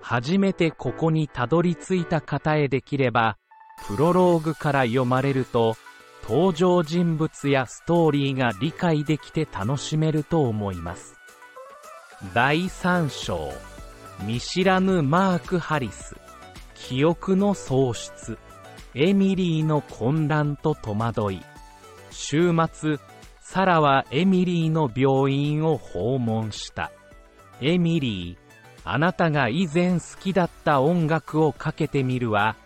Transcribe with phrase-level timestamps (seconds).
[0.00, 3.38] 初めてここにたどり着いた方へできれば、
[3.86, 5.76] プロローグから読まれると、
[6.28, 11.16] 登場人物やストーリーが理解できて楽しめると思います。
[12.34, 13.52] 第3章、
[14.24, 16.16] 見知らぬマーク・ハリス、
[16.74, 18.38] 記憶の喪失、
[18.94, 21.42] エミリーの混乱と戸惑い、
[22.10, 22.98] 週末、
[23.48, 26.90] サラはエミリーの病院を訪問した。
[27.60, 28.36] エミリー、
[28.84, 32.56] あなたが以前好きだった音楽をかけてみるわ。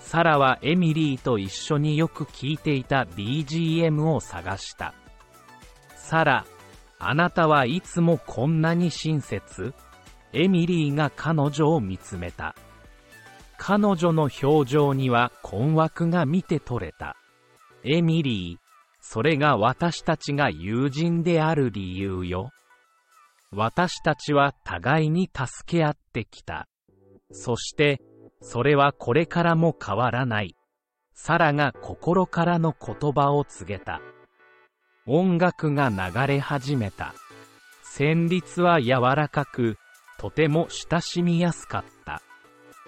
[0.00, 4.94] サラはエミリーと一緒によく聴いていた BGM を探した。
[5.96, 6.46] サラ、
[7.00, 9.74] あなたはいつもこんなに親切？
[10.32, 12.54] エミリーが彼女を見つめた。
[13.58, 17.16] 彼女の表情には困惑が見て取れた。
[17.82, 18.69] エミリー、
[19.00, 22.50] それが私たちが友人である理由よ。
[23.52, 26.68] 私たちは互いに助け合ってきた。
[27.32, 28.00] そして、
[28.40, 30.54] それはこれからも変わらない。
[31.14, 34.00] サラが心からの言葉を告げた。
[35.06, 37.14] 音楽が流れ始めた。
[37.84, 39.76] 旋律は柔らかく、
[40.18, 42.22] とても親しみやすかった。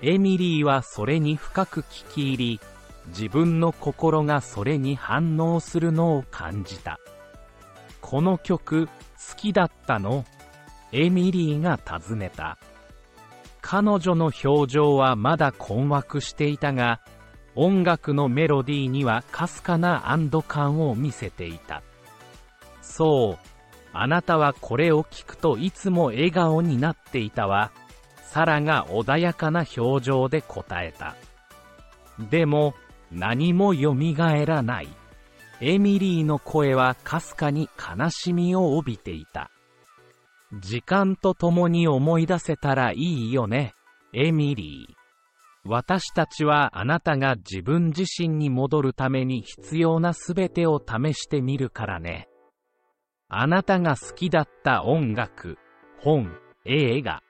[0.00, 2.60] エミリーはそれに深く聞き入り、
[3.08, 6.98] 自分の心がそれに反応するのを感じた。
[8.00, 8.92] この曲、好
[9.36, 10.24] きだったの
[10.92, 12.58] エミリーが尋ねた。
[13.60, 17.00] 彼女の表情はまだ困惑していたが、
[17.54, 21.82] 音楽のメロディーにはかすかな安堵感を見せていた。
[22.80, 23.52] そう、
[23.92, 27.70] あなたはこれを聞くといつも笑顔になっていたわ。
[28.24, 31.14] サラが穏やかな表情で答えた。
[32.30, 32.74] でも、
[33.12, 33.94] 何も蘇
[34.46, 34.88] らない。
[35.60, 39.50] エミリーの声はかすかに悲しみを帯びていた。
[40.60, 43.74] 時間と共に思い出せたらいいよね、
[44.12, 44.94] エミリー。
[45.64, 52.28] 私たちはあなたが自分自身に戻るために必要なすべてを試してみるからね。
[53.28, 55.58] あなたが好きだった音楽、
[56.00, 57.22] 本、映画。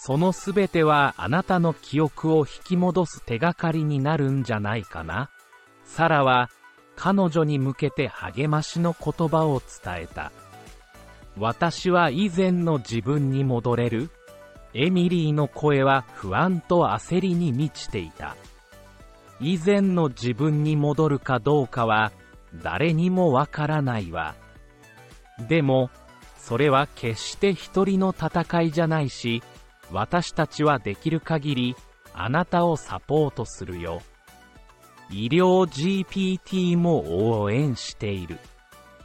[0.00, 5.28] そのすべてはあなたの記憶を引き戻す手がかりになるんじゃないかな。
[5.84, 6.50] サラは
[6.94, 10.30] 彼女に向けて励ましの言葉を伝えた。
[11.36, 14.10] 私は以前の自分に戻れる
[14.72, 18.36] エミリーの声は不安と焦りに満ちていた。
[19.40, 22.12] 以前の自分に戻るかどうかは
[22.62, 24.36] 誰にもわからないわ。
[25.48, 25.90] でも、
[26.36, 29.42] それは決して一人の戦いじゃないし、
[29.90, 31.76] 私たちはできる限り
[32.12, 34.02] あなたをサポートするよ。
[35.10, 38.38] 医療 GPT も応援している。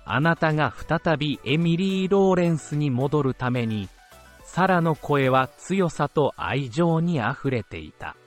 [0.06, 3.88] あなたが再びエミリー・ローレンスに戻るために、
[4.44, 8.18] サラの声は強さと愛情に溢れていた。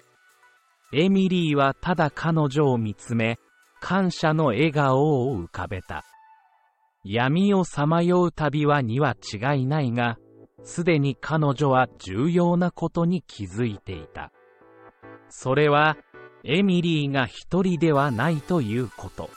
[0.92, 3.38] エミリーはただ彼女を見つめ、
[3.80, 6.04] 感謝の笑顔を浮かべた。
[7.04, 10.16] 闇をさまよう旅はには違いないが、
[10.66, 14.32] すでに彼女は重要なことに気づいていた。
[15.28, 15.96] それは、
[16.42, 19.30] エミリーが一人ではないということ。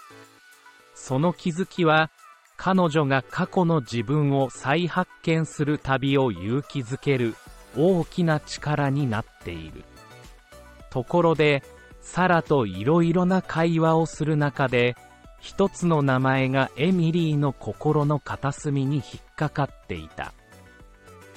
[0.96, 2.10] その気づきは、
[2.58, 7.36] 彼女が過去の自分を再発見する旅を勇気づける
[7.78, 9.84] 大きな力になっている。
[10.90, 11.64] ところで、
[12.02, 14.96] サラといろいろな会話をする中で、
[15.40, 19.02] 一つの名前がエミリーの心の片隅に引
[19.32, 20.34] っかかっていた。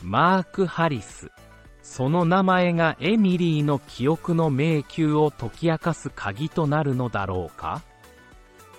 [0.02, 1.30] マーク・ハリス。
[1.82, 7.82] その名前がエミリーの記憶の迷宮を解き明かす鍵となるのだろうか？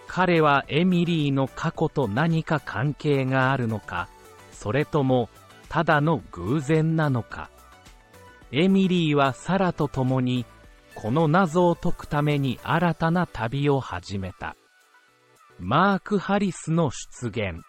[0.08, 4.08] 彼はエミリーの過去と何か関係があるのか、
[4.52, 5.30] それとも、
[5.70, 7.50] ただの偶然なのか？
[8.52, 10.46] エミリーはサラと共に、
[10.94, 14.56] この謎を解くために新たな旅を始めた。
[15.60, 17.62] マーク・ハリスの出現。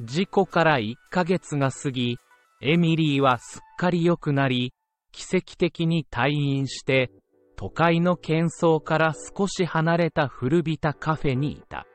[0.00, 2.18] 事故から1ヶ月が過ぎ、
[2.66, 4.72] エミリーはすっかり良くなり、
[5.12, 7.10] 奇跡的に退院して、
[7.56, 11.86] 都会の喧騒から少し離れた古びたカフェにいた。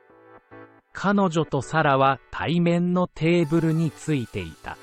[0.94, 4.77] 彼女とサラは対面のテーブルについていた。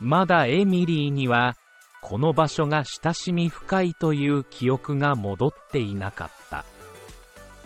[0.00, 1.54] まだエミリーには、
[2.02, 6.64] この場所が親しみ深いという記憶が戻っていなかった。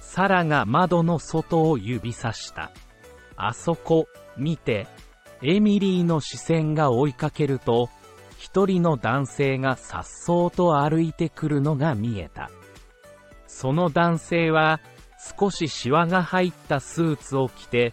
[0.00, 2.70] サラが窓の外を指さした。
[3.34, 4.86] あそこ、見て。
[5.46, 7.91] エミリーの視線が追いかけると、
[8.38, 12.50] 一人の男性が颯爽と歩いてくるのが見えた。
[13.46, 14.81] その男性は
[15.38, 17.93] 少しシワが入ったスーツを着て、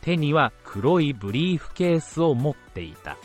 [0.00, 3.16] 手には黒いブリーフケースを持っていた。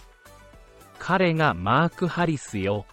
[0.97, 2.87] 彼がマーク・ハリスよ。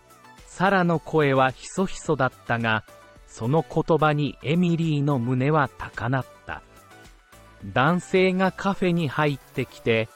[0.46, 2.84] サラの声はひそひそだったが、
[3.26, 6.62] その言葉にエミリーの胸は高鳴った。
[7.72, 10.10] 男性がカフェに入ってきて、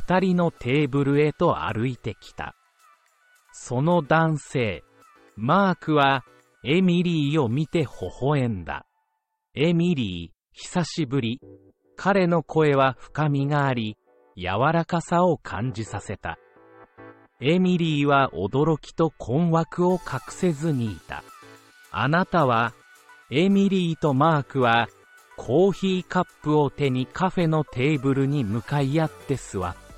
[0.00, 2.54] 二人のテーブルへと歩いてきた。
[3.52, 4.82] その男性、
[5.36, 6.24] マークは
[6.64, 7.86] エミリーを見て微
[8.20, 8.86] 笑んだ。
[9.54, 11.40] エミリー、久しぶり。
[11.96, 13.98] 彼の声は深みがあり、
[14.36, 16.38] 柔らかさを感じさせた。
[17.42, 21.22] エミリーは驚きと困惑を隠せずにいた。
[21.90, 22.72] あなたは、
[23.30, 24.88] エミリーとマークは、
[25.36, 29.89] コーヒーカップを手にカフェのテーブルに向かい合って座った。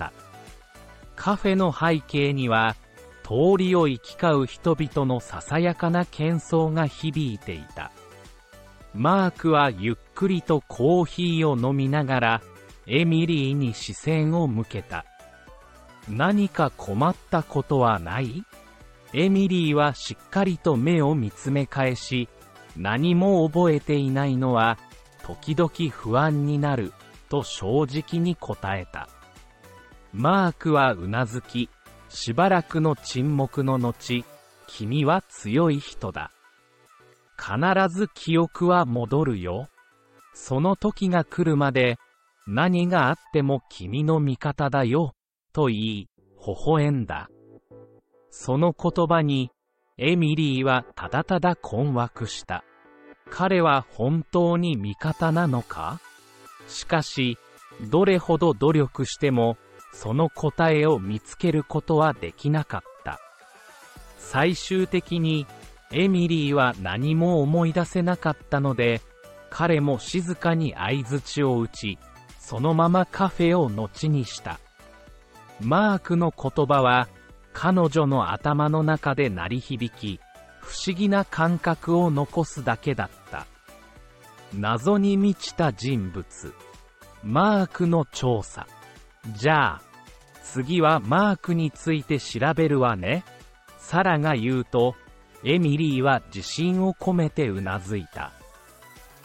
[1.23, 2.75] カフェの背景には、
[3.23, 7.93] 通りを行き交う人々のささやかな喧騒が響いていた。
[8.93, 12.43] マークはゆっくりとコーヒーを飲みながら、
[12.89, 15.05] エミリーに視線を向けた。
[16.09, 18.43] 何か困ったことはない？
[19.13, 22.29] エミリーはしっかりと目を見つめ返し、
[22.77, 24.77] 何も覚えていないのは、
[25.23, 26.93] 時々不安になる、
[27.29, 29.09] と正直に答えた。
[30.13, 31.71] マークはうなずき、
[32.09, 34.25] しばらくの沈黙の後、
[34.67, 36.31] 君は強い人だ。
[37.39, 39.69] 必ず記憶は戻るよ。
[40.35, 41.99] その時が来るまで、
[42.47, 45.15] 何があっても君の味方だよ、
[45.53, 46.09] と言い、
[46.47, 47.29] 微笑んだ。
[48.31, 49.51] その言葉に、
[49.99, 52.65] エミリーはただただ困惑した。
[53.31, 56.01] 彼は本当に味方なのか？
[56.67, 57.39] しかし、
[57.91, 59.57] どれほど努力しても、
[59.93, 63.21] その答えを見つけることはできなかった。
[64.19, 65.47] 最終的に、
[65.91, 69.03] エミリーは何も思い出せなかったので、
[69.51, 71.99] 彼も静かに相槌を打ち、
[72.41, 74.59] そのままカフェを後にした。
[75.61, 77.09] マークの言葉は、
[77.53, 80.21] 彼女の頭の中で鳴り響き、
[80.61, 83.47] 不思議な感覚を残すだけだった。
[84.55, 86.55] 謎に満ちた人物。
[87.23, 88.67] マークの調査。
[89.37, 89.83] じゃあ、
[90.43, 93.25] 次はマークについて調べるわね。
[93.79, 94.95] サラが言うと、
[95.45, 98.33] エミリーは自信を込めてうなずいた。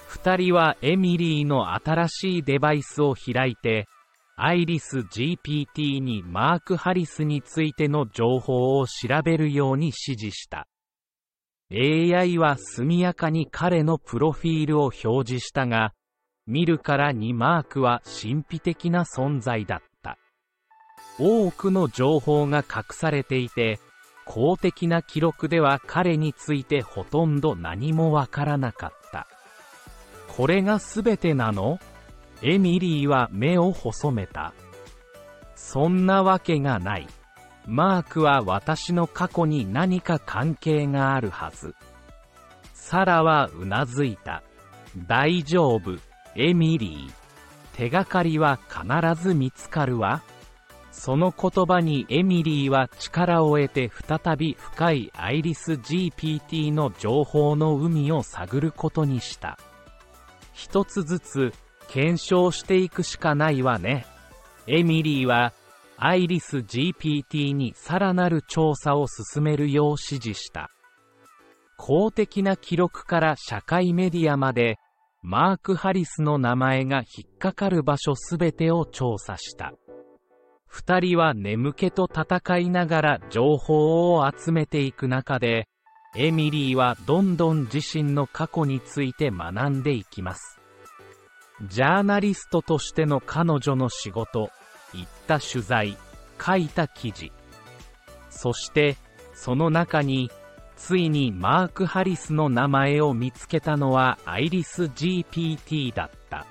[0.08, 3.88] 二人はエミリーの新しいデバイスを開いて、
[4.36, 10.68] アイリス GPT にマーク・ハリスについての情報を調べるように指示した。
[11.72, 15.94] AI は速やかに彼のプロフィールを表示したが、
[16.48, 20.18] 見るからにマークは神秘的な存在だった。
[21.20, 23.80] 多くの情報が隠されていて、
[24.26, 29.28] 公的な記録では彼についてほとんど何もわからなかった。
[30.28, 31.80] これが全てなの？
[32.44, 34.54] エミリーは目を細めた。
[35.56, 37.08] そんなわけがない。
[37.66, 41.76] マークは私の過去に何か関係があるはず。
[42.74, 44.44] サラはうなずいた。
[45.08, 45.98] 大丈夫、
[46.40, 47.12] エミリー。
[47.74, 50.22] 手がかりは必ず見つかるわ。
[50.92, 59.58] その言葉にエミリーは力を得て再び深いアイリス GPT の情報の海を探ることにした。
[60.54, 61.54] 一つずつ
[61.88, 64.06] 検証していくしかないわね。
[64.68, 65.54] エミリーは、
[65.98, 70.70] アイリス GPT にさらなる調査を進めるよう指示した。
[71.78, 74.78] 公的な記録から社会メディアまで、
[75.30, 79.74] マーク・ハリスの名前が引っかかる場所すべてを調査した。
[80.68, 85.68] 二人は眠気と戦いながら情報を集めていく中で、
[86.16, 90.62] エミリーはどんどん自身の過去について学んでいきます。
[91.62, 94.50] ジャーナリストとしての彼女の仕事、
[94.94, 95.98] 行った取材、
[96.42, 97.34] 書いた記事。
[98.30, 98.96] そして、
[99.34, 100.32] その中に、
[100.78, 106.46] ついにマーク・ハリスの名前を見つけたのはアイリス GPT だった。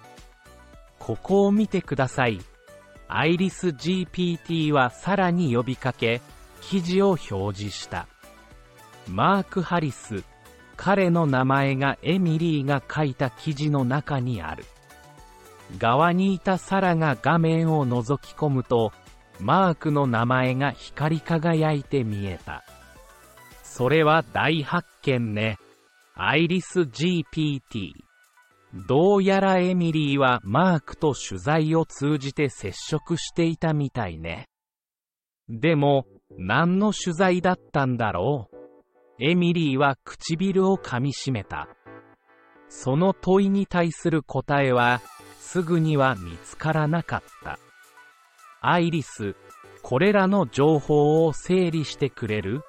[0.98, 2.40] ここを見てください。
[3.08, 6.20] アイリス GPT はさらに呼びかけ、
[6.60, 8.08] 記事を表示した。
[9.08, 10.24] マーク・ハリス、
[10.76, 14.64] 彼の名前がエミリーが書いた記事の中にある。
[15.78, 18.92] 側にいたサラが画面を覗き込むと、
[19.38, 22.64] マークの名前が光り輝いて見えた。
[23.76, 25.58] それは大発見ね。
[26.14, 27.90] アイリス GPT。
[28.88, 34.46] どうやらエミリーはマークと取材を通じて接触していたみたいね。
[35.50, 36.06] でも、
[36.38, 38.56] 何の取材だったんだろう？
[39.22, 41.68] エミリーは唇を噛みしめた。
[42.70, 45.02] その問いに対する答えは、
[45.38, 47.58] すぐには見つからなかった。
[48.62, 49.36] アイリス、
[49.82, 52.62] これらの情報を整理してくれる？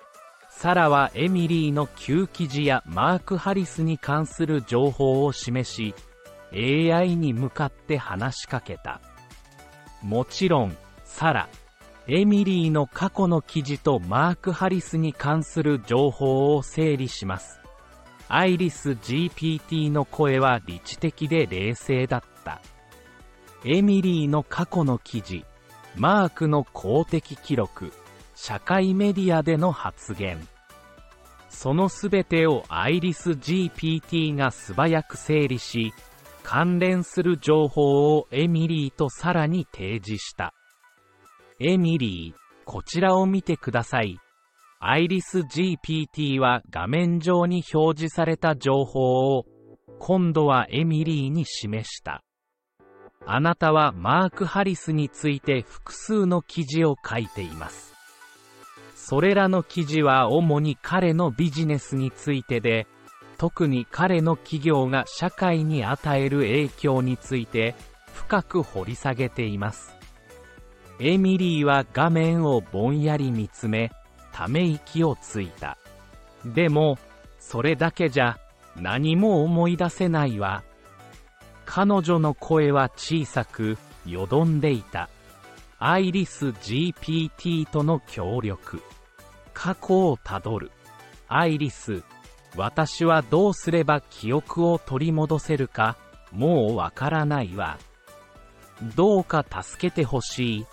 [0.59, 5.93] サラはエミリーの旧記事やマーク・ハリスに関する情報を示し、
[6.51, 8.99] AI に向かって話しかけた。
[10.01, 11.47] もちろん、サラ、
[12.07, 17.61] エミリーの過去の記事とマーク・ハリスに関する情報を整理します。
[18.27, 22.61] アイリス GPT の声は理知的で冷静だった。
[23.63, 25.45] エミリーの過去の記事、
[25.95, 27.93] マークの公的記録、
[28.39, 30.47] 社会メディアでの発言。
[31.49, 35.91] そのすべてをアイリス GPT が素早く整理し、
[36.43, 40.53] 関連する情報をエミリーとさらに提示した。
[41.59, 44.19] エミリー、こちらを見てください。
[44.79, 49.45] アイリス GPT は画面上に表示された情報を
[49.97, 52.23] 今度はエミリーに示した。
[53.25, 57.96] あなたはマーク・ハリスについて複数の記事を書いています。
[59.09, 62.87] それらの記事は主に彼のビジネスについてで、
[63.37, 67.73] 特に彼の企業が社会に与える影響について
[68.13, 69.95] 深く掘り下げています。
[70.99, 73.93] エミリーは画面をぼんやり見つめ、
[74.33, 75.77] ため息をついた。
[76.43, 76.97] でも、
[77.39, 78.37] それだけじゃ
[78.75, 80.65] 何も思い出せないわ。
[81.65, 85.07] 彼女の声は小さく、よどんでいた。
[85.79, 88.81] アイリス GPT との協力。
[89.57, 90.71] 過去をたどる。
[91.27, 92.03] アイリス、
[92.55, 95.97] 私はどうすれば記憶を取り戻せるか、
[96.31, 97.79] もうわからないわ。
[98.95, 100.65] どうか助けてほしい。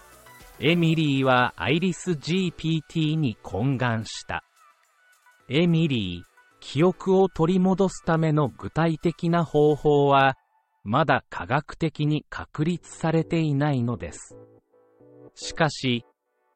[0.60, 4.44] エミリーはアイリス GPT に懇願した。
[5.48, 6.22] エミリー、
[6.60, 10.36] 記憶を取り戻すための具体的な方法は、
[10.82, 14.36] まだ科学的に確立されていないのです。
[15.34, 16.04] しかし、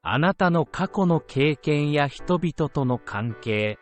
[0.03, 3.79] あなたの過去の経験や人々との関係、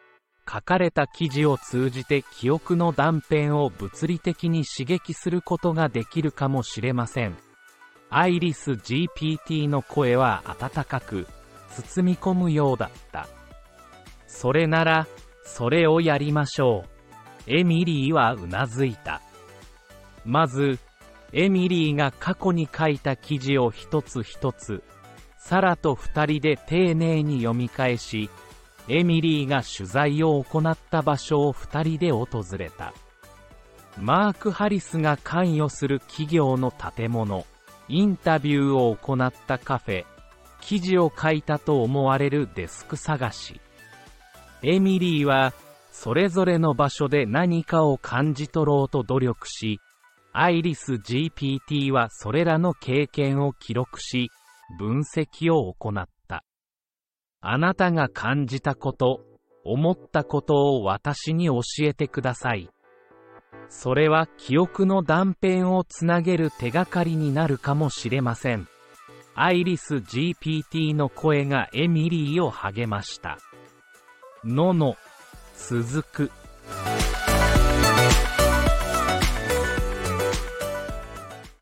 [0.50, 7.36] 書かれた記事を通じて記憶の断片を物理的に刺激することができるかもしれません。
[8.08, 11.26] アイリス GPT の声は温かく、
[11.70, 13.28] 包み込むようだった。
[14.28, 15.06] それなら、
[15.44, 16.84] それをやりましょ
[17.46, 17.50] う。
[17.58, 19.20] エミリーはうなずいた。
[20.24, 20.78] まず、
[21.32, 24.82] エミリーが過去に書いた記事を一つ一つ、
[25.48, 28.30] サラと二人で丁寧に読み返し、
[28.88, 32.92] エミリーが取材を行った場所を二人で訪れた。
[33.96, 37.46] マーク・ハリスが関与する企業の建物、
[37.88, 40.04] インタビューを行ったカフェ、
[40.60, 43.60] 記事を書いたと思われるデスク探し。
[44.64, 45.52] エミリーは、
[45.92, 49.78] それぞれの場所で何かを感じ取ろうと努力し、
[50.32, 54.32] アイリス GPT はそれらの経験を記録し、
[54.78, 56.44] 分析を行った。
[57.40, 59.20] あなたが感じたこと、
[59.64, 62.68] 思ったことを私に教えてください。
[63.68, 68.68] それは記憶の断片をつなげる手がかりになるかもしれません。
[69.34, 73.38] アイリス GPT の声がエミリーを励ました。
[74.44, 74.96] のの、
[75.56, 76.30] 続く。